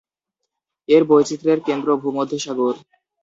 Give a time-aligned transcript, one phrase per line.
[0.89, 2.75] এর বৈচিত্র্যের কেন্দ্র ভূমধ্যসাগর।